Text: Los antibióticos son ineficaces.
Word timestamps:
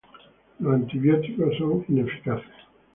Los 0.57 0.73
antibióticos 0.73 1.55
son 1.59 1.85
ineficaces. 1.87 2.49